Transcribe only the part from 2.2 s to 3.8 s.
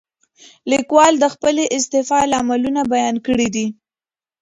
لاملونه بیان کړي دي.